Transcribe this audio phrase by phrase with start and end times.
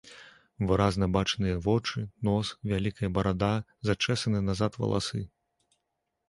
[0.69, 1.99] Выразна бачныя вочы,
[2.29, 3.51] нос, вялікая барада,
[3.91, 5.23] зачэсаны назад валасы.